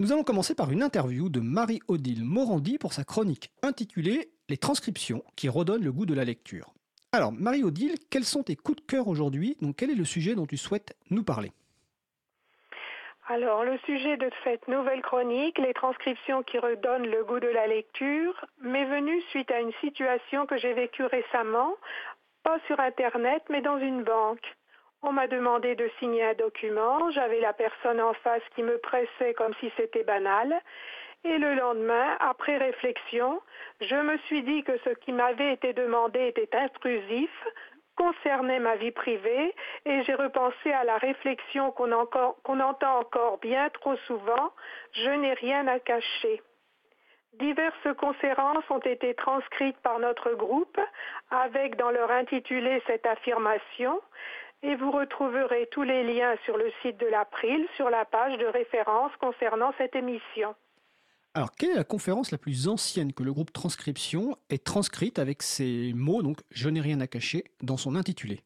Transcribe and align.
Nous 0.00 0.12
allons 0.12 0.22
commencer 0.22 0.54
par 0.54 0.70
une 0.70 0.84
interview 0.84 1.28
de 1.28 1.40
Marie-Odile 1.40 2.24
Morandi 2.24 2.78
pour 2.78 2.92
sa 2.92 3.02
chronique 3.02 3.50
intitulée 3.64 4.30
Les 4.48 4.56
transcriptions 4.56 5.24
qui 5.34 5.48
redonnent 5.48 5.82
le 5.82 5.90
goût 5.90 6.06
de 6.06 6.14
la 6.14 6.24
lecture. 6.24 6.72
Alors, 7.10 7.32
Marie-Odile, 7.32 7.96
quels 8.08 8.22
sont 8.24 8.44
tes 8.44 8.54
coups 8.54 8.80
de 8.80 8.86
cœur 8.86 9.08
aujourd'hui? 9.08 9.56
Donc, 9.60 9.74
quel 9.74 9.90
est 9.90 9.96
le 9.96 10.04
sujet 10.04 10.36
dont 10.36 10.46
tu 10.46 10.56
souhaites 10.56 10.96
nous 11.10 11.24
parler? 11.24 11.50
Alors, 13.26 13.64
le 13.64 13.76
sujet 13.86 14.16
de 14.16 14.30
cette 14.44 14.68
nouvelle 14.68 15.02
chronique, 15.02 15.58
les 15.58 15.74
transcriptions 15.74 16.44
qui 16.44 16.60
redonnent 16.60 17.10
le 17.10 17.24
goût 17.24 17.40
de 17.40 17.48
la 17.48 17.66
lecture, 17.66 18.44
m'est 18.62 18.84
venu 18.84 19.20
suite 19.30 19.50
à 19.50 19.58
une 19.58 19.72
situation 19.80 20.46
que 20.46 20.58
j'ai 20.58 20.74
vécue 20.74 21.06
récemment, 21.06 21.74
pas 22.44 22.60
sur 22.68 22.78
Internet, 22.78 23.42
mais 23.50 23.62
dans 23.62 23.78
une 23.78 24.04
banque. 24.04 24.46
On 25.02 25.12
m'a 25.12 25.28
demandé 25.28 25.74
de 25.76 25.88
signer 25.98 26.24
un 26.24 26.34
document, 26.34 27.10
j'avais 27.10 27.40
la 27.40 27.52
personne 27.52 28.00
en 28.00 28.14
face 28.14 28.42
qui 28.54 28.62
me 28.62 28.78
pressait 28.78 29.34
comme 29.34 29.54
si 29.60 29.70
c'était 29.76 30.02
banal, 30.02 30.60
et 31.24 31.38
le 31.38 31.54
lendemain, 31.54 32.16
après 32.20 32.56
réflexion, 32.56 33.40
je 33.80 33.94
me 33.94 34.18
suis 34.26 34.42
dit 34.42 34.62
que 34.64 34.76
ce 34.78 34.90
qui 34.90 35.12
m'avait 35.12 35.52
été 35.52 35.72
demandé 35.72 36.28
était 36.28 36.54
intrusif, 36.56 37.30
concernait 37.96 38.60
ma 38.60 38.76
vie 38.76 38.92
privée 38.92 39.54
et 39.84 40.02
j'ai 40.04 40.14
repensé 40.14 40.72
à 40.72 40.84
la 40.84 40.98
réflexion 40.98 41.72
qu'on 41.72 41.92
entend 41.92 42.98
encore 42.98 43.38
bien 43.38 43.68
trop 43.70 43.96
souvent, 44.06 44.52
je 44.92 45.10
n'ai 45.10 45.32
rien 45.34 45.66
à 45.66 45.80
cacher. 45.80 46.40
Diverses 47.34 47.94
conférences 47.98 48.68
ont 48.70 48.78
été 48.78 49.14
transcrites 49.14 49.78
par 49.78 49.98
notre 49.98 50.32
groupe 50.32 50.80
avec 51.30 51.76
dans 51.76 51.90
leur 51.90 52.10
intitulé 52.10 52.82
cette 52.86 53.06
affirmation 53.06 54.00
et 54.62 54.74
vous 54.76 54.90
retrouverez 54.90 55.68
tous 55.70 55.82
les 55.82 56.02
liens 56.04 56.34
sur 56.44 56.56
le 56.56 56.70
site 56.82 56.98
de 56.98 57.06
l'April 57.06 57.66
sur 57.76 57.90
la 57.90 58.04
page 58.04 58.36
de 58.38 58.46
référence 58.46 59.12
concernant 59.20 59.72
cette 59.78 59.94
émission. 59.94 60.54
Alors, 61.34 61.52
quelle 61.52 61.70
est 61.70 61.76
la 61.76 61.84
conférence 61.84 62.32
la 62.32 62.38
plus 62.38 62.68
ancienne 62.68 63.12
que 63.12 63.22
le 63.22 63.32
groupe 63.32 63.52
Transcription 63.52 64.36
ait 64.50 64.58
transcrite 64.58 65.18
avec 65.18 65.42
ces 65.42 65.92
mots, 65.94 66.22
donc 66.22 66.38
je 66.50 66.68
n'ai 66.68 66.80
rien 66.80 67.00
à 67.00 67.06
cacher, 67.06 67.44
dans 67.62 67.76
son 67.76 67.94
intitulé 67.94 68.40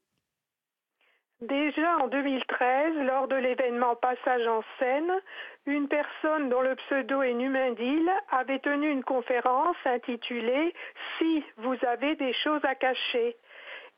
Déjà 1.40 1.96
en 1.98 2.06
2013, 2.06 2.94
lors 3.04 3.26
de 3.26 3.34
l'événement 3.34 3.96
Passage 3.96 4.46
en 4.46 4.62
scène, 4.78 5.10
une 5.66 5.88
personne 5.88 6.50
dont 6.50 6.60
le 6.60 6.76
pseudo 6.76 7.22
est 7.22 7.34
Numindil 7.34 8.08
avait 8.30 8.60
tenu 8.60 8.90
une 8.90 9.02
conférence 9.02 9.76
intitulée 9.84 10.72
Si 11.18 11.42
vous 11.56 11.76
avez 11.84 12.14
des 12.14 12.32
choses 12.32 12.64
à 12.64 12.76
cacher. 12.76 13.36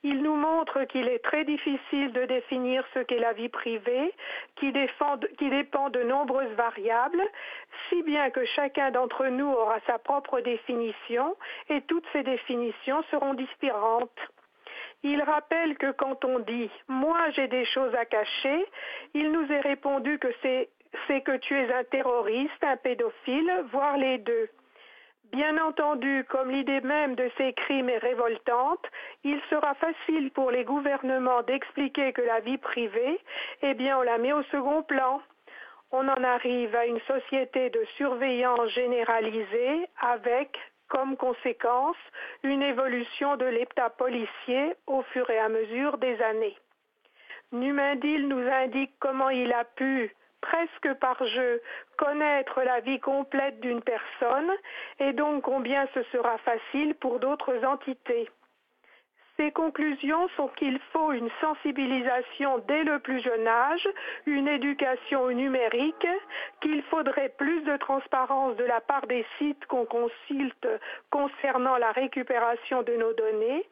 Il 0.06 0.22
nous 0.22 0.36
montre 0.36 0.84
qu'il 0.84 1.08
est 1.08 1.24
très 1.24 1.44
difficile 1.44 2.12
de 2.12 2.26
définir 2.26 2.84
ce 2.92 2.98
qu'est 2.98 3.18
la 3.18 3.32
vie 3.32 3.48
privée, 3.48 4.12
qui, 4.56 4.70
dépend 4.70 5.16
de 5.16 6.02
nombreuses 6.02 6.52
variables, 6.52 7.22
si 7.88 8.02
bien 8.02 8.28
que 8.28 8.44
chacun 8.44 8.90
d'entre 8.90 9.26
nous 9.28 9.50
aura 9.50 9.80
sa 9.86 9.98
propre 9.98 10.40
définition 10.40 11.34
et 11.70 11.80
toutes 11.82 12.04
ces 12.12 12.22
définitions 12.22 13.02
seront 13.10 13.32
différentes. 13.32 14.20
Il 15.02 15.22
rappelle 15.22 15.78
que 15.78 15.90
quand 15.92 16.22
on 16.26 16.38
dit⁇ 16.38 16.66
moi 16.88 17.30
j'ai 17.30 17.48
des 17.48 17.64
choses 17.64 17.94
à 17.94 18.04
cacher⁇ 18.04 18.58
il 19.14 19.32
nous 19.32 19.50
est 19.50 19.60
répondu 19.60 20.18
que 20.18 20.28
c'est 20.42 21.20
que 21.22 21.36
tu 21.38 21.58
es 21.58 21.72
un 21.72 21.84
terroriste, 21.84 22.62
un 22.62 22.76
pédophile, 22.76 23.64
voire 23.72 23.96
les 23.96 24.18
deux. 24.18 24.50
Bien 25.34 25.58
entendu, 25.58 26.24
comme 26.28 26.52
l'idée 26.52 26.80
même 26.82 27.16
de 27.16 27.28
ces 27.36 27.54
crimes 27.54 27.88
est 27.88 27.98
révoltante, 27.98 28.86
il 29.24 29.40
sera 29.50 29.74
facile 29.74 30.30
pour 30.30 30.52
les 30.52 30.62
gouvernements 30.62 31.42
d'expliquer 31.42 32.12
que 32.12 32.22
la 32.22 32.38
vie 32.38 32.56
privée, 32.56 33.18
eh 33.62 33.74
bien, 33.74 33.98
on 33.98 34.02
la 34.02 34.16
met 34.18 34.32
au 34.32 34.44
second 34.44 34.84
plan. 34.84 35.20
On 35.90 36.06
en 36.06 36.22
arrive 36.22 36.76
à 36.76 36.86
une 36.86 37.00
société 37.00 37.68
de 37.70 37.84
surveillance 37.96 38.70
généralisée 38.74 39.88
avec, 40.00 40.56
comme 40.86 41.16
conséquence, 41.16 41.96
une 42.44 42.62
évolution 42.62 43.36
de 43.36 43.46
l'état 43.46 43.90
policier 43.90 44.76
au 44.86 45.02
fur 45.02 45.28
et 45.30 45.40
à 45.40 45.48
mesure 45.48 45.98
des 45.98 46.16
années. 46.22 46.56
Numindil 47.50 48.28
nous 48.28 48.48
indique 48.62 48.94
comment 49.00 49.30
il 49.30 49.52
a 49.52 49.64
pu, 49.64 50.14
presque 50.44 50.92
par 51.00 51.24
jeu 51.26 51.62
connaître 51.96 52.60
la 52.62 52.80
vie 52.80 53.00
complète 53.00 53.60
d'une 53.60 53.80
personne 53.80 54.50
et 55.00 55.14
donc 55.14 55.42
combien 55.42 55.86
ce 55.94 56.02
sera 56.12 56.36
facile 56.38 56.94
pour 56.96 57.18
d'autres 57.18 57.64
entités. 57.64 58.28
Ses 59.36 59.50
conclusions 59.50 60.28
sont 60.36 60.46
qu'il 60.48 60.78
faut 60.92 61.10
une 61.10 61.28
sensibilisation 61.40 62.58
dès 62.68 62.84
le 62.84 63.00
plus 63.00 63.20
jeune 63.20 63.48
âge, 63.48 63.88
une 64.26 64.46
éducation 64.46 65.28
numérique, 65.30 66.06
qu'il 66.60 66.82
faudrait 66.84 67.30
plus 67.30 67.62
de 67.62 67.76
transparence 67.76 68.56
de 68.56 68.64
la 68.64 68.80
part 68.80 69.08
des 69.08 69.26
sites 69.38 69.66
qu'on 69.66 69.86
consulte 69.86 70.68
concernant 71.10 71.76
la 71.78 71.90
récupération 71.90 72.82
de 72.84 72.94
nos 72.94 73.12
données 73.14 73.66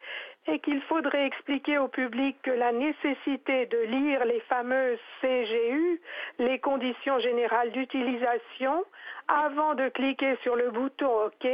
et 0.47 0.59
qu'il 0.59 0.81
faudrait 0.81 1.27
expliquer 1.27 1.77
au 1.77 1.87
public 1.87 2.35
que 2.41 2.51
la 2.51 2.73
nécessité 2.73 3.65
de 3.67 3.77
lire 3.77 4.25
les 4.25 4.41
fameuses 4.41 4.99
CGU, 5.21 6.01
les 6.39 6.59
conditions 6.59 7.19
générales 7.19 7.71
d'utilisation, 7.71 8.83
avant 9.29 9.75
de 9.75 9.87
cliquer 9.87 10.35
sur 10.43 10.57
le 10.57 10.71
bouton 10.71 11.27
OK, 11.27 11.45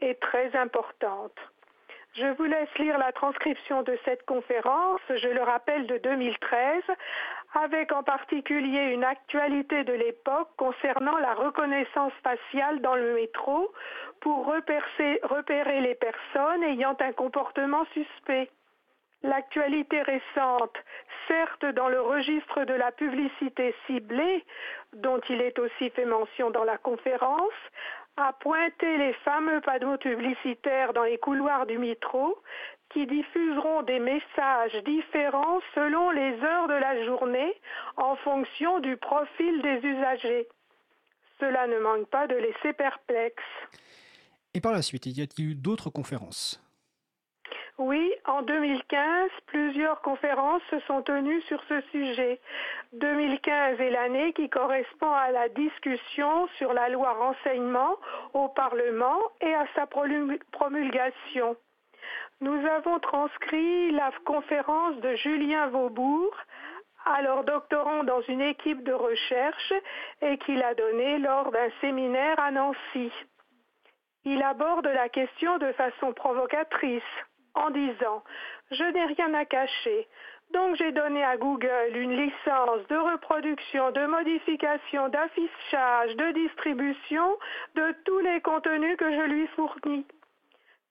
est 0.00 0.20
très 0.20 0.56
importante. 0.56 1.38
Je 2.18 2.26
vous 2.38 2.44
laisse 2.44 2.78
lire 2.78 2.96
la 2.96 3.12
transcription 3.12 3.82
de 3.82 3.98
cette 4.06 4.24
conférence, 4.24 5.02
je 5.10 5.28
le 5.28 5.42
rappelle, 5.42 5.86
de 5.86 5.98
2013, 5.98 6.82
avec 7.62 7.92
en 7.92 8.02
particulier 8.02 8.92
une 8.94 9.04
actualité 9.04 9.84
de 9.84 9.92
l'époque 9.92 10.48
concernant 10.56 11.18
la 11.18 11.34
reconnaissance 11.34 12.14
faciale 12.24 12.80
dans 12.80 12.94
le 12.94 13.16
métro 13.16 13.70
pour 14.20 14.46
repérer 14.46 15.80
les 15.82 15.94
personnes 15.94 16.62
ayant 16.62 16.96
un 17.00 17.12
comportement 17.12 17.84
suspect. 17.92 18.50
L'actualité 19.22 20.00
récente, 20.00 20.76
certes 21.28 21.66
dans 21.74 21.88
le 21.88 22.00
registre 22.00 22.64
de 22.64 22.74
la 22.74 22.92
publicité 22.92 23.74
ciblée, 23.86 24.42
dont 24.94 25.20
il 25.28 25.42
est 25.42 25.58
aussi 25.58 25.90
fait 25.90 26.06
mention 26.06 26.50
dans 26.50 26.64
la 26.64 26.78
conférence, 26.78 27.52
a 28.16 28.32
pointé 28.32 28.96
les 28.96 29.12
fameux 29.24 29.60
panneaux 29.60 29.98
publicitaires 29.98 30.92
dans 30.92 31.04
les 31.04 31.18
couloirs 31.18 31.66
du 31.66 31.78
métro 31.78 32.38
qui 32.90 33.06
diffuseront 33.06 33.82
des 33.82 33.98
messages 33.98 34.82
différents 34.84 35.60
selon 35.74 36.10
les 36.10 36.32
heures 36.42 36.68
de 36.68 36.74
la 36.74 37.04
journée 37.04 37.54
en 37.96 38.16
fonction 38.16 38.80
du 38.80 38.96
profil 38.96 39.60
des 39.62 39.80
usagers. 39.86 40.48
Cela 41.40 41.66
ne 41.66 41.78
manque 41.78 42.08
pas 42.08 42.26
de 42.26 42.36
laisser 42.36 42.72
perplexe. 42.72 43.42
Et 44.54 44.60
par 44.60 44.72
la 44.72 44.80
suite, 44.80 45.04
y 45.06 45.20
a-t-il 45.20 45.50
eu 45.50 45.54
d'autres 45.54 45.90
conférences? 45.90 46.65
Oui, 47.78 48.10
en 48.24 48.40
2015, 48.40 49.30
plusieurs 49.48 50.00
conférences 50.00 50.62
se 50.70 50.80
sont 50.80 51.02
tenues 51.02 51.42
sur 51.42 51.62
ce 51.68 51.82
sujet. 51.92 52.40
2015 52.94 53.78
est 53.78 53.90
l'année 53.90 54.32
qui 54.32 54.48
correspond 54.48 55.12
à 55.12 55.30
la 55.30 55.50
discussion 55.50 56.48
sur 56.56 56.72
la 56.72 56.88
loi 56.88 57.12
renseignement 57.12 57.96
au 58.32 58.48
Parlement 58.48 59.18
et 59.42 59.54
à 59.54 59.66
sa 59.74 59.86
promulgation. 60.52 61.56
Nous 62.40 62.66
avons 62.66 62.98
transcrit 62.98 63.90
la 63.90 64.10
conférence 64.24 64.96
de 65.02 65.14
Julien 65.16 65.66
Vaubourg, 65.66 66.34
alors 67.04 67.44
doctorant 67.44 68.04
dans 68.04 68.22
une 68.22 68.40
équipe 68.40 68.84
de 68.84 68.92
recherche 68.94 69.74
et 70.22 70.38
qu'il 70.38 70.62
a 70.62 70.72
donnée 70.72 71.18
lors 71.18 71.52
d'un 71.52 71.68
séminaire 71.82 72.40
à 72.40 72.50
Nancy. 72.50 73.12
Il 74.24 74.42
aborde 74.42 74.86
la 74.86 75.10
question 75.10 75.58
de 75.58 75.72
façon 75.72 76.14
provocatrice 76.14 77.02
en 77.56 77.70
disant 77.70 78.22
Je 78.70 78.84
n'ai 78.84 79.04
rien 79.06 79.34
à 79.34 79.44
cacher. 79.44 80.06
Donc 80.52 80.76
j'ai 80.76 80.92
donné 80.92 81.24
à 81.24 81.36
Google 81.36 81.90
une 81.94 82.16
licence 82.16 82.86
de 82.88 82.96
reproduction, 82.96 83.90
de 83.90 84.06
modification, 84.06 85.08
d'affichage, 85.08 86.14
de 86.16 86.32
distribution 86.32 87.36
de 87.74 87.94
tous 88.04 88.20
les 88.20 88.40
contenus 88.40 88.96
que 88.96 89.10
je 89.10 89.22
lui 89.22 89.46
fournis. 89.48 90.06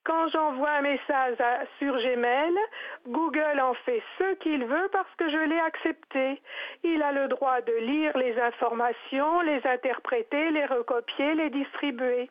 Quand 0.04 0.28
j'envoie 0.28 0.70
un 0.70 0.82
message 0.82 1.38
sur 1.80 1.98
Gmail, 1.98 2.54
Google 3.08 3.60
en 3.60 3.74
fait 3.86 4.04
ce 4.20 4.36
qu'il 4.36 4.64
veut 4.66 4.88
parce 4.92 5.10
que 5.16 5.30
je 5.30 5.50
l'ai 5.50 5.60
accepté. 5.60 6.42
Il 6.84 7.02
a 7.02 7.12
le 7.12 7.28
droit 7.28 7.62
de 7.62 7.74
lire 7.74 8.16
les 8.16 8.40
informations, 8.40 9.42
les 9.42 9.66
interpréter, 9.66 10.52
les 10.52 10.66
recopier, 10.66 11.34
les 11.34 11.50
distribuer. 11.50 12.30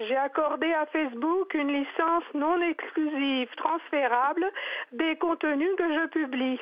J'ai 0.00 0.16
accordé 0.16 0.72
à 0.72 0.86
Facebook 0.86 1.52
une 1.52 1.72
licence 1.72 2.24
non 2.32 2.58
exclusive 2.62 3.54
transférable 3.56 4.50
des 4.92 5.16
contenus 5.16 5.76
que 5.76 5.92
je 5.92 6.06
publie. 6.06 6.60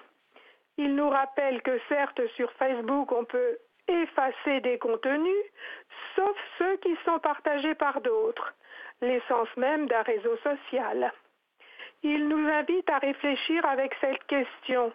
Il 0.76 0.96
nous 0.96 1.08
rappelle 1.08 1.62
que 1.62 1.78
certes 1.88 2.20
sur 2.34 2.50
Facebook 2.52 3.12
on 3.12 3.24
peut 3.24 3.58
effacer 3.86 4.60
des 4.60 4.78
contenus, 4.78 5.44
sauf 6.16 6.36
ceux 6.58 6.76
qui 6.78 6.96
sont 7.04 7.20
partagés 7.20 7.76
par 7.76 8.00
d'autres, 8.00 8.54
l'essence 9.00 9.56
même 9.56 9.86
d'un 9.86 10.02
réseau 10.02 10.36
social. 10.38 11.12
Il 12.02 12.28
nous 12.28 12.48
invite 12.48 12.90
à 12.90 12.98
réfléchir 12.98 13.64
avec 13.66 13.94
cette 14.00 14.24
question. 14.24 14.92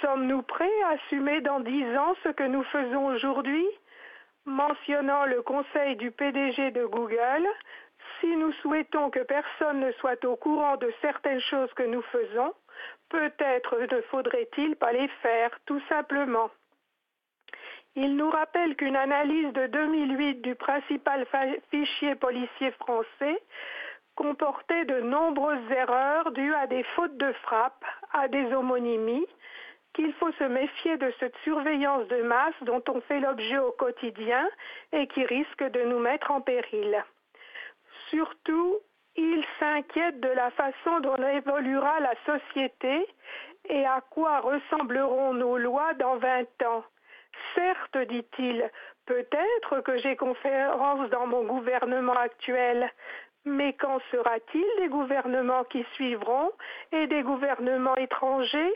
Sommes-nous 0.00 0.42
prêts 0.42 0.82
à 0.84 0.92
assumer 0.92 1.42
dans 1.42 1.60
dix 1.60 1.84
ans 1.96 2.14
ce 2.22 2.30
que 2.30 2.44
nous 2.44 2.64
faisons 2.64 3.06
aujourd'hui? 3.06 3.66
Mentionnant 4.46 5.26
le 5.26 5.42
conseil 5.42 5.96
du 5.96 6.10
PDG 6.10 6.70
de 6.70 6.86
Google. 6.86 7.46
Si 8.20 8.34
nous 8.36 8.52
souhaitons 8.62 9.10
que 9.10 9.20
personne 9.20 9.80
ne 9.80 9.92
soit 9.92 10.24
au 10.24 10.36
courant 10.36 10.76
de 10.76 10.92
certaines 11.02 11.40
choses 11.40 11.72
que 11.74 11.82
nous 11.82 12.02
faisons, 12.02 12.54
peut-être 13.08 13.78
ne 13.78 14.00
faudrait-il 14.02 14.76
pas 14.76 14.92
les 14.92 15.08
faire, 15.22 15.50
tout 15.66 15.80
simplement. 15.88 16.50
Il 17.94 18.16
nous 18.16 18.30
rappelle 18.30 18.76
qu'une 18.76 18.96
analyse 18.96 19.52
de 19.54 19.66
2008 19.68 20.42
du 20.42 20.54
principal 20.54 21.26
fichier 21.70 22.14
policier 22.14 22.70
français 22.72 23.42
comportait 24.16 24.84
de 24.84 25.00
nombreuses 25.00 25.70
erreurs 25.70 26.30
dues 26.32 26.54
à 26.54 26.66
des 26.66 26.82
fautes 26.94 27.16
de 27.16 27.32
frappe, 27.44 27.84
à 28.12 28.28
des 28.28 28.52
homonymies, 28.52 29.26
qu'il 29.96 30.12
faut 30.14 30.30
se 30.32 30.44
méfier 30.44 30.98
de 30.98 31.12
cette 31.18 31.36
surveillance 31.42 32.06
de 32.08 32.20
masse 32.22 32.54
dont 32.62 32.82
on 32.88 33.00
fait 33.00 33.18
l'objet 33.18 33.58
au 33.58 33.72
quotidien 33.72 34.46
et 34.92 35.06
qui 35.08 35.24
risque 35.24 35.64
de 35.64 35.82
nous 35.84 35.98
mettre 35.98 36.30
en 36.30 36.42
péril. 36.42 37.02
Surtout, 38.10 38.76
il 39.16 39.42
s'inquiète 39.58 40.20
de 40.20 40.28
la 40.28 40.50
façon 40.50 41.00
dont 41.00 41.16
évoluera 41.16 41.98
la 42.00 42.14
société 42.26 43.06
et 43.70 43.86
à 43.86 44.02
quoi 44.10 44.40
ressembleront 44.40 45.32
nos 45.32 45.56
lois 45.56 45.94
dans 45.94 46.16
20 46.16 46.62
ans. 46.66 46.84
Certes, 47.54 47.98
dit-il, 48.08 48.70
peut-être 49.06 49.80
que 49.80 49.96
j'ai 49.96 50.14
conférence 50.14 51.08
dans 51.08 51.26
mon 51.26 51.44
gouvernement 51.44 52.16
actuel, 52.16 52.90
mais 53.46 53.72
qu'en 53.74 53.98
sera-t-il 54.10 54.66
des 54.78 54.88
gouvernements 54.88 55.64
qui 55.64 55.86
suivront 55.94 56.50
et 56.92 57.06
des 57.06 57.22
gouvernements 57.22 57.96
étrangers? 57.96 58.74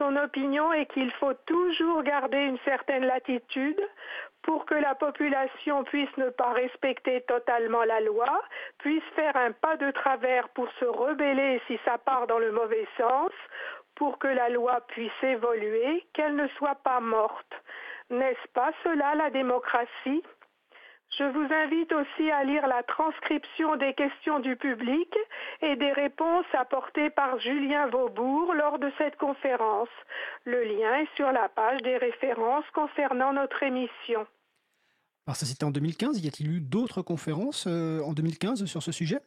Son 0.00 0.16
opinion 0.16 0.72
est 0.72 0.86
qu'il 0.86 1.10
faut 1.12 1.34
toujours 1.46 2.02
garder 2.02 2.38
une 2.38 2.58
certaine 2.64 3.04
latitude 3.04 3.80
pour 4.42 4.64
que 4.64 4.74
la 4.74 4.94
population 4.94 5.84
puisse 5.84 6.16
ne 6.16 6.30
pas 6.30 6.52
respecter 6.52 7.20
totalement 7.28 7.84
la 7.84 8.00
loi, 8.00 8.42
puisse 8.78 9.04
faire 9.14 9.36
un 9.36 9.52
pas 9.52 9.76
de 9.76 9.90
travers 9.90 10.48
pour 10.50 10.68
se 10.80 10.86
rebeller 10.86 11.60
si 11.66 11.78
ça 11.84 11.98
part 11.98 12.26
dans 12.26 12.38
le 12.38 12.50
mauvais 12.50 12.88
sens, 12.96 13.30
pour 13.94 14.18
que 14.18 14.28
la 14.28 14.48
loi 14.48 14.80
puisse 14.88 15.22
évoluer, 15.22 16.06
qu'elle 16.14 16.34
ne 16.34 16.48
soit 16.56 16.78
pas 16.82 17.00
morte. 17.00 17.52
N'est-ce 18.08 18.48
pas 18.54 18.70
cela 18.82 19.14
la 19.14 19.28
démocratie? 19.28 20.22
Je 21.20 21.24
vous 21.26 21.52
invite 21.52 21.92
aussi 21.92 22.30
à 22.30 22.44
lire 22.44 22.66
la 22.66 22.82
transcription 22.82 23.76
des 23.76 23.92
questions 23.92 24.40
du 24.40 24.56
public 24.56 25.14
et 25.60 25.76
des 25.76 25.92
réponses 25.92 26.46
apportées 26.54 27.10
par 27.10 27.38
Julien 27.38 27.88
Vaubourg 27.88 28.54
lors 28.54 28.78
de 28.78 28.90
cette 28.96 29.18
conférence. 29.18 29.90
Le 30.46 30.64
lien 30.64 30.94
est 30.94 31.16
sur 31.16 31.30
la 31.30 31.50
page 31.50 31.82
des 31.82 31.98
références 31.98 32.64
concernant 32.72 33.34
notre 33.34 33.62
émission. 33.62 34.26
Alors 35.26 35.36
ça 35.36 35.44
c'était 35.44 35.64
en 35.64 35.70
2015, 35.70 36.24
y 36.24 36.26
a-t-il 36.26 36.50
eu 36.50 36.60
d'autres 36.62 37.02
conférences 37.02 37.66
euh, 37.66 38.00
en 38.00 38.14
2015 38.14 38.64
sur 38.64 38.82
ce 38.82 38.90
sujet? 38.90 39.20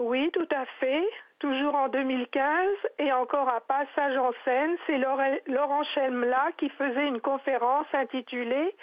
Oui, 0.00 0.30
tout 0.32 0.48
à 0.50 0.66
fait 0.80 1.04
toujours 1.38 1.74
en 1.74 1.88
2015, 1.88 2.68
et 2.98 3.12
encore 3.12 3.48
à 3.48 3.60
Passage 3.60 4.16
en 4.16 4.32
scène, 4.44 4.76
c'est 4.86 4.98
Laurent 4.98 5.84
Chelmla 5.94 6.50
qui 6.58 6.68
faisait 6.70 7.06
une 7.06 7.20
conférence 7.20 7.86
intitulée 7.92 8.74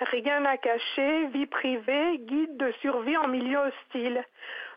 Rien 0.00 0.44
à 0.44 0.56
cacher, 0.56 1.26
vie 1.26 1.46
privée, 1.46 2.18
guide 2.18 2.56
de 2.56 2.72
survie 2.80 3.16
en 3.16 3.28
milieu 3.28 3.58
hostile. 3.58 4.24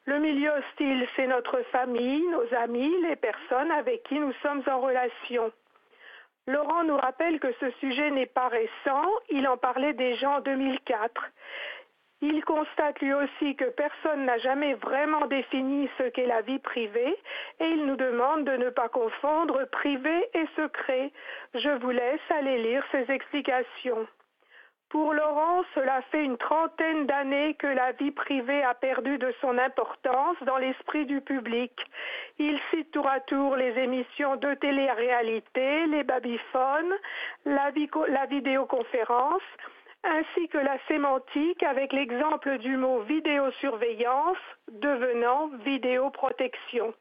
Le 0.06 0.20
milieu 0.20 0.52
hostile, 0.52 1.08
c'est 1.16 1.28
notre 1.28 1.62
famille, 1.72 2.24
nos 2.28 2.54
amis, 2.56 2.94
les 3.04 3.16
personnes 3.16 3.72
avec 3.72 4.04
qui 4.04 4.20
nous 4.20 4.34
sommes 4.42 4.64
en 4.68 4.82
relation. 4.82 5.52
Laurent 6.46 6.84
nous 6.84 6.98
rappelle 6.98 7.40
que 7.40 7.54
ce 7.62 7.72
sujet 7.80 8.12
n'est 8.12 8.26
pas 8.26 8.50
récent, 8.50 9.06
il 9.30 9.48
en 9.48 9.56
parlait 9.56 9.94
déjà 9.94 10.30
en 10.30 10.42
2004. 10.42 11.32
Il 12.26 12.42
constate 12.46 13.02
lui 13.02 13.12
aussi 13.12 13.54
que 13.58 13.66
personne 13.66 14.24
n'a 14.24 14.38
jamais 14.38 14.76
vraiment 14.76 15.26
défini 15.26 15.90
ce 15.98 16.04
qu'est 16.04 16.26
la 16.26 16.40
vie 16.40 16.60
privée 16.60 17.18
et 17.60 17.66
il 17.66 17.86
nous 17.86 17.98
demande 17.98 18.46
de 18.46 18.56
ne 18.56 18.70
pas 18.70 18.88
confondre 18.88 19.66
privé 19.66 20.30
et 20.34 20.48
secret. 20.56 21.12
Je 21.54 21.70
vous 21.82 21.90
laisse 21.90 22.22
aller 22.30 22.60
lire 22.60 22.82
ses 22.94 23.12
explications. 23.12 24.08
Pour 24.88 25.14
Laurent, 25.14 25.64
cela 25.76 26.02
fait 26.12 26.24
une 26.24 26.38
trentaine 26.38 27.08
d'années 27.08 27.56
que 27.56 27.68
la 27.68 27.92
vie 27.92 28.12
privée 28.12 28.64
a 28.64 28.74
perdu 28.74 29.18
de 29.18 29.34
son 29.42 29.58
importance 29.58 30.38
dans 30.46 30.58
l'esprit 30.58 31.06
du 31.06 31.20
public. 31.20 31.74
Il 32.40 32.58
cite 32.70 32.92
tour 32.92 33.08
à 33.10 33.20
tour 33.20 33.58
les 33.58 33.78
émissions 33.80 34.38
de 34.38 34.54
télé-réalité, 34.54 35.88
les 35.88 36.06
babyphones, 36.06 36.94
la, 37.44 37.70
la 38.08 38.26
vidéoconférence, 38.28 39.42
ainsi 40.04 40.48
que 40.50 40.58
la 40.58 40.78
sémantique 40.88 41.64
avec 41.64 41.94
l'exemple 41.94 42.58
du 42.58 42.78
mot 42.78 43.00
vidéosurveillance 43.02 44.38
devenant 44.72 45.48
vidéoprotection. 45.66 46.94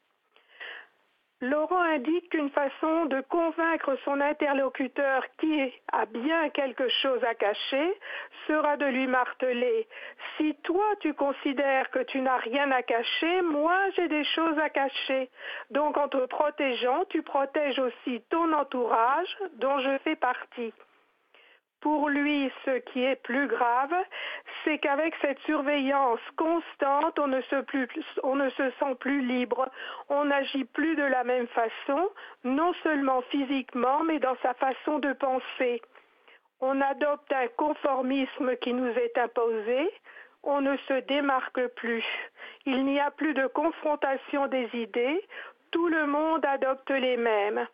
Laurent 1.42 1.82
indique 1.82 2.30
qu'une 2.30 2.50
façon 2.50 3.06
de 3.06 3.20
convaincre 3.22 3.98
son 4.04 4.20
interlocuteur 4.20 5.24
qui 5.40 5.72
a 5.92 6.06
bien 6.06 6.50
quelque 6.50 6.88
chose 7.02 7.22
à 7.24 7.34
cacher 7.34 7.98
sera 8.46 8.76
de 8.76 8.84
lui 8.84 9.08
marteler 9.08 9.88
Si 10.36 10.54
toi 10.62 10.84
tu 11.00 11.14
considères 11.14 11.90
que 11.90 11.98
tu 11.98 12.20
n'as 12.20 12.36
rien 12.36 12.70
à 12.70 12.84
cacher, 12.84 13.42
moi 13.42 13.76
j'ai 13.96 14.06
des 14.06 14.22
choses 14.22 14.56
à 14.60 14.70
cacher. 14.70 15.30
Donc 15.72 15.96
en 15.96 16.06
te 16.06 16.24
protégeant, 16.26 17.04
tu 17.06 17.22
protèges 17.22 17.80
aussi 17.80 18.22
ton 18.30 18.52
entourage 18.52 19.36
dont 19.54 19.80
je 19.80 19.98
fais 20.04 20.14
partie. 20.14 20.72
Pour 21.82 22.08
lui, 22.08 22.48
ce 22.64 22.78
qui 22.78 23.02
est 23.02 23.20
plus 23.22 23.48
grave, 23.48 23.92
c'est 24.62 24.78
qu'avec 24.78 25.14
cette 25.20 25.40
surveillance 25.40 26.20
constante, 26.36 27.18
on 27.18 27.26
ne, 27.26 27.40
se 27.40 28.70
sent 28.78 28.94
plus 29.00 29.20
libre, 29.20 29.68
on 30.08 30.26
n'agit 30.26 30.64
plus 30.64 30.94
de 30.94 31.02
la 31.02 31.24
même 31.24 31.48
façon, 31.48 32.08
non 32.44 32.72
seulement 32.84 33.20
physiquement, 33.22 34.04
mais 34.04 34.20
dans 34.20 34.36
sa 34.42 34.54
façon 34.54 35.00
de 35.00 35.12
penser. 35.12 35.82
On 36.60 36.80
adopte 36.80 37.32
un 37.32 37.48
conformisme 37.48 38.56
qui 38.58 38.72
nous 38.72 38.90
est 38.90 39.18
imposé, 39.18 39.90
on 40.44 40.60
ne 40.60 40.76
se 40.76 41.00
démarque 41.08 41.66
plus. 41.74 42.04
Il 42.64 42.84
n'y 42.84 43.00
a 43.00 43.10
plus 43.10 43.34
de 43.34 43.48
confrontation 43.48 44.46
des 44.46 44.70
idées, 44.72 45.20
tout 45.72 45.88
le 45.88 46.06
monde 46.06 46.46
adopte 46.46 46.90
les 46.90 47.16
mêmes. 47.16 47.66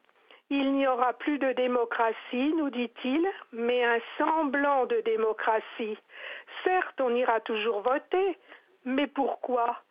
Il 0.50 0.72
n'y 0.72 0.86
aura 0.86 1.12
plus 1.12 1.38
de 1.38 1.52
démocratie, 1.52 2.54
nous 2.56 2.70
dit-il, 2.70 3.26
mais 3.52 3.84
un 3.84 3.98
semblant 4.16 4.86
de 4.86 5.00
démocratie. 5.02 5.98
Certes, 6.64 7.00
on 7.00 7.14
ira 7.14 7.40
toujours 7.40 7.82
voter, 7.82 8.38
mais 8.84 9.06
pourquoi? 9.06 9.82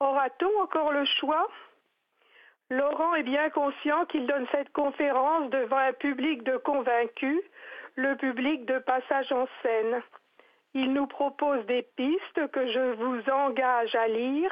Aura-t-on 0.00 0.60
encore 0.60 0.92
le 0.92 1.06
choix? 1.06 1.48
Laurent 2.68 3.14
est 3.14 3.22
bien 3.22 3.48
conscient 3.50 4.04
qu'il 4.06 4.26
donne 4.26 4.46
cette 4.52 4.72
conférence 4.72 5.48
devant 5.50 5.78
un 5.78 5.92
public 5.94 6.42
de 6.42 6.58
convaincus, 6.58 7.42
le 7.96 8.14
public 8.16 8.66
de 8.66 8.78
passage 8.80 9.32
en 9.32 9.46
scène. 9.62 10.02
Il 10.74 10.92
nous 10.92 11.06
propose 11.06 11.64
des 11.66 11.82
pistes 11.96 12.50
que 12.50 12.66
je 12.66 12.94
vous 12.94 13.30
engage 13.30 13.94
à 13.94 14.08
lire, 14.08 14.50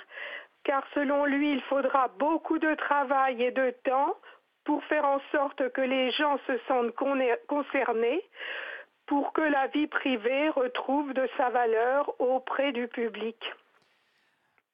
car 0.65 0.87
selon 0.95 1.25
lui, 1.25 1.53
il 1.53 1.63
faudra 1.63 2.09
beaucoup 2.19 2.59
de 2.59 2.75
travail 2.75 3.43
et 3.43 3.51
de 3.51 3.75
temps 3.85 4.15
pour 4.65 4.83
faire 4.85 5.05
en 5.05 5.21
sorte 5.33 5.73
que 5.73 5.81
les 5.81 6.11
gens 6.13 6.39
se 6.47 6.59
sentent 6.69 6.95
concernés, 7.47 8.23
pour 9.07 9.33
que 9.33 9.41
la 9.41 9.67
vie 9.69 9.87
privée 9.87 10.51
retrouve 10.51 11.13
de 11.15 11.29
sa 11.37 11.51
valeur 11.51 12.21
auprès 12.21 12.73
du 12.73 12.87
public. 12.89 13.37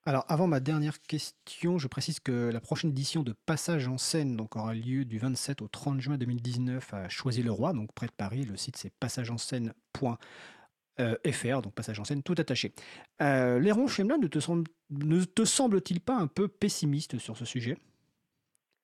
Alors, 0.09 0.25
avant 0.29 0.47
ma 0.47 0.61
dernière 0.61 1.03
question, 1.03 1.79
je 1.79 1.89
précise 1.89 2.21
que 2.21 2.51
la 2.53 2.61
prochaine 2.61 2.91
édition 2.91 3.25
de 3.25 3.33
Passage 3.33 3.89
en 3.89 3.99
scène 3.99 4.37
donc, 4.37 4.55
aura 4.55 4.73
lieu 4.73 5.05
du 5.05 5.19
27 5.19 5.63
au 5.63 5.69
30 5.69 6.01
juin 6.01 6.17
2019 6.17 6.95
à 6.95 7.09
Choisy-le-Roi, 7.09 7.73
donc 7.73 7.93
près 7.93 8.07
de 8.07 8.13
Paris. 8.13 8.45
Le 8.45 8.57
site, 8.57 8.77
c'est 8.77 8.93
passageenschène.fr, 9.01 11.63
donc 11.63 11.75
Passage 11.75 11.99
en 11.99 12.05
scène, 12.05 12.23
tout 12.23 12.37
attaché. 12.39 12.73
Euh, 13.21 13.59
Léron 13.59 13.89
Chemelin 13.89 14.19
ne 14.19 15.25
te 15.25 15.45
semble-t-il 15.45 16.01
pas 16.01 16.15
un 16.15 16.29
peu 16.29 16.47
pessimiste 16.47 17.19
sur 17.19 17.37
ce 17.37 17.45
sujet? 17.45 17.77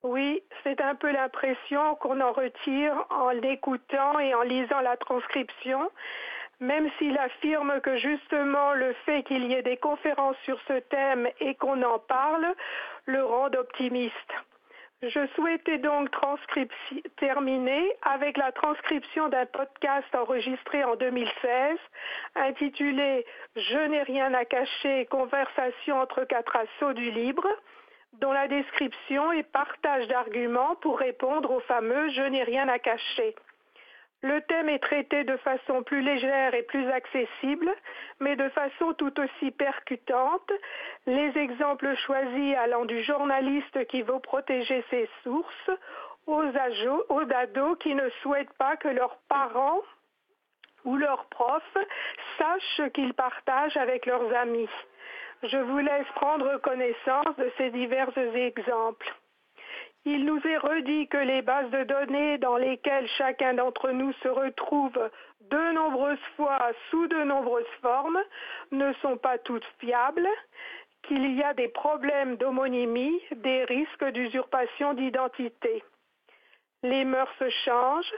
Oui, 0.02 0.42
c'est 0.62 0.80
un 0.80 0.94
peu 0.94 1.10
l'impression 1.10 1.94
qu'on 1.96 2.20
en 2.20 2.32
retire 2.32 3.06
en 3.10 3.30
l'écoutant 3.30 4.18
et 4.18 4.34
en 4.34 4.42
lisant 4.42 4.80
la 4.80 4.96
transcription, 4.96 5.90
même 6.60 6.88
s'il 6.98 7.18
affirme 7.18 7.80
que 7.80 7.96
justement 7.98 8.72
le 8.72 8.92
fait 9.04 9.22
qu'il 9.24 9.44
y 9.46 9.54
ait 9.54 9.62
des 9.62 9.76
conférences 9.76 10.36
sur 10.44 10.60
ce 10.68 10.74
thème 10.74 11.28
et 11.40 11.54
qu'on 11.56 11.82
en 11.82 11.98
parle 11.98 12.54
le 13.06 13.24
rend 13.24 13.46
optimiste. 13.46 14.32
Je 15.02 15.26
souhaitais 15.34 15.78
donc 15.78 16.10
terminer 17.16 17.92
avec 18.02 18.36
la 18.36 18.52
transcription 18.52 19.28
d'un 19.28 19.46
podcast 19.46 20.06
enregistré 20.14 20.84
en 20.84 20.94
2016 20.94 21.76
intitulé 22.36 23.26
Je 23.56 23.88
n'ai 23.88 24.02
rien 24.04 24.32
à 24.32 24.44
cacher, 24.44 25.06
conversation 25.06 26.00
entre 26.00 26.22
quatre 26.22 26.54
assauts 26.54 26.92
du 26.92 27.10
libre 27.10 27.48
dont 28.14 28.32
la 28.32 28.48
description 28.48 29.32
est 29.32 29.42
partage 29.42 30.06
d'arguments 30.08 30.76
pour 30.76 30.98
répondre 30.98 31.50
au 31.50 31.60
fameux 31.60 32.10
Je 32.10 32.22
n'ai 32.22 32.42
rien 32.42 32.68
à 32.68 32.78
cacher. 32.78 33.34
Le 34.22 34.40
thème 34.42 34.68
est 34.68 34.78
traité 34.78 35.24
de 35.24 35.36
façon 35.38 35.82
plus 35.82 36.00
légère 36.00 36.54
et 36.54 36.62
plus 36.62 36.88
accessible, 36.88 37.74
mais 38.20 38.36
de 38.36 38.48
façon 38.50 38.92
tout 38.94 39.12
aussi 39.18 39.50
percutante, 39.50 40.52
les 41.06 41.36
exemples 41.36 41.96
choisis 42.06 42.54
allant 42.56 42.84
du 42.84 43.02
journaliste 43.02 43.84
qui 43.88 44.02
veut 44.02 44.20
protéger 44.20 44.84
ses 44.90 45.08
sources 45.24 45.70
aux, 46.28 46.44
aux 47.08 47.32
ados 47.34 47.78
qui 47.80 47.96
ne 47.96 48.08
souhaitent 48.22 48.56
pas 48.58 48.76
que 48.76 48.88
leurs 48.88 49.16
parents 49.28 49.82
ou 50.84 50.96
leurs 50.96 51.24
profs 51.26 51.78
sachent 52.38 52.76
ce 52.76 52.88
qu'ils 52.90 53.14
partagent 53.14 53.76
avec 53.76 54.06
leurs 54.06 54.32
amis. 54.36 54.68
Je 55.42 55.56
vous 55.56 55.78
laisse 55.78 56.06
prendre 56.14 56.56
connaissance 56.58 57.36
de 57.36 57.50
ces 57.58 57.70
divers 57.70 58.16
exemples. 58.16 59.12
Il 60.04 60.24
nous 60.24 60.40
est 60.44 60.56
redit 60.56 61.08
que 61.08 61.16
les 61.16 61.42
bases 61.42 61.70
de 61.70 61.84
données 61.84 62.38
dans 62.38 62.56
lesquelles 62.56 63.08
chacun 63.18 63.54
d'entre 63.54 63.90
nous 63.90 64.12
se 64.14 64.28
retrouve 64.28 65.10
de 65.40 65.72
nombreuses 65.72 66.26
fois 66.36 66.58
sous 66.90 67.06
de 67.08 67.22
nombreuses 67.24 67.64
formes 67.80 68.20
ne 68.70 68.92
sont 68.94 69.16
pas 69.16 69.38
toutes 69.38 69.66
fiables, 69.78 70.28
qu'il 71.02 71.34
y 71.34 71.42
a 71.42 71.54
des 71.54 71.68
problèmes 71.68 72.36
d'homonymie, 72.36 73.20
des 73.32 73.64
risques 73.64 74.10
d'usurpation 74.10 74.94
d'identité. 74.94 75.82
Les 76.84 77.04
mœurs 77.04 77.42
changent, 77.64 78.14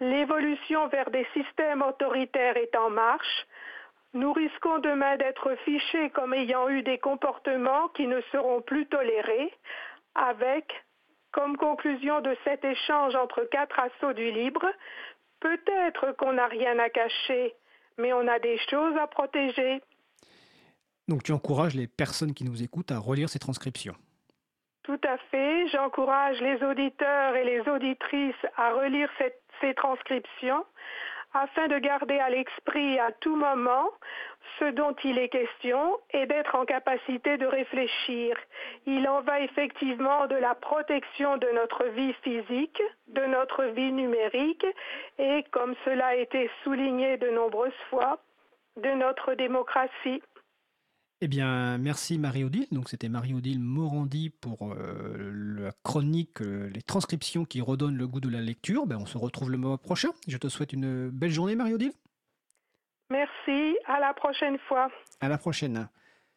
l'évolution 0.00 0.88
vers 0.88 1.10
des 1.10 1.26
systèmes 1.34 1.82
autoritaires 1.82 2.56
est 2.56 2.74
en 2.76 2.90
marche, 2.90 3.46
nous 4.14 4.32
risquons 4.32 4.78
demain 4.78 5.16
d'être 5.16 5.54
fichés 5.64 6.10
comme 6.10 6.32
ayant 6.34 6.68
eu 6.68 6.82
des 6.82 6.98
comportements 6.98 7.88
qui 7.88 8.06
ne 8.06 8.20
seront 8.32 8.62
plus 8.62 8.86
tolérés, 8.86 9.52
avec 10.14 10.72
comme 11.32 11.56
conclusion 11.56 12.20
de 12.20 12.36
cet 12.44 12.64
échange 12.64 13.16
entre 13.16 13.42
quatre 13.50 13.78
assauts 13.80 14.12
du 14.12 14.30
libre, 14.30 14.64
peut-être 15.40 16.12
qu'on 16.12 16.34
n'a 16.34 16.46
rien 16.46 16.78
à 16.78 16.88
cacher, 16.88 17.54
mais 17.98 18.12
on 18.12 18.28
a 18.28 18.38
des 18.38 18.56
choses 18.70 18.96
à 18.96 19.08
protéger. 19.08 19.82
Donc 21.08 21.24
tu 21.24 21.32
encourages 21.32 21.74
les 21.74 21.88
personnes 21.88 22.34
qui 22.34 22.44
nous 22.44 22.62
écoutent 22.62 22.92
à 22.92 22.98
relire 22.98 23.28
ces 23.28 23.40
transcriptions. 23.40 23.96
Tout 24.84 25.00
à 25.02 25.18
fait. 25.30 25.66
J'encourage 25.68 26.40
les 26.40 26.62
auditeurs 26.62 27.34
et 27.34 27.44
les 27.44 27.68
auditrices 27.68 28.46
à 28.56 28.72
relire 28.74 29.10
ces 29.60 29.74
transcriptions 29.74 30.64
afin 31.34 31.66
de 31.66 31.78
garder 31.78 32.18
à 32.18 32.30
l'esprit 32.30 32.98
à 32.98 33.10
tout 33.12 33.36
moment 33.36 33.90
ce 34.58 34.66
dont 34.66 34.94
il 35.02 35.18
est 35.18 35.28
question 35.28 35.98
et 36.10 36.26
d'être 36.26 36.54
en 36.54 36.64
capacité 36.64 37.36
de 37.36 37.46
réfléchir. 37.46 38.36
Il 38.86 39.08
en 39.08 39.20
va 39.22 39.40
effectivement 39.40 40.26
de 40.28 40.36
la 40.36 40.54
protection 40.54 41.36
de 41.36 41.48
notre 41.48 41.84
vie 41.86 42.12
physique, 42.22 42.80
de 43.08 43.24
notre 43.24 43.64
vie 43.64 43.92
numérique 43.92 44.66
et, 45.18 45.44
comme 45.50 45.74
cela 45.84 46.06
a 46.08 46.14
été 46.14 46.50
souligné 46.62 47.16
de 47.16 47.30
nombreuses 47.30 47.72
fois, 47.90 48.20
de 48.76 48.90
notre 48.90 49.34
démocratie. 49.34 50.22
Eh 51.24 51.26
bien, 51.26 51.78
merci 51.78 52.18
Marie-Odile. 52.18 52.66
Donc, 52.70 52.90
c'était 52.90 53.08
Marie-Odile 53.08 53.58
Morandi 53.58 54.28
pour 54.28 54.74
euh, 54.74 55.32
la 55.32 55.72
chronique, 55.82 56.42
euh, 56.42 56.68
les 56.68 56.82
transcriptions 56.82 57.46
qui 57.46 57.62
redonnent 57.62 57.96
le 57.96 58.06
goût 58.06 58.20
de 58.20 58.28
la 58.28 58.42
lecture. 58.42 58.84
Ben, 58.84 58.98
on 59.00 59.06
se 59.06 59.16
retrouve 59.16 59.50
le 59.50 59.56
mois 59.56 59.78
prochain. 59.78 60.10
Je 60.28 60.36
te 60.36 60.48
souhaite 60.48 60.74
une 60.74 61.08
belle 61.08 61.30
journée, 61.30 61.56
Marie-Odile. 61.56 61.92
Merci. 63.08 63.74
À 63.86 64.00
la 64.00 64.12
prochaine 64.12 64.58
fois. 64.68 64.90
À 65.22 65.30
la 65.30 65.38
prochaine. 65.38 65.88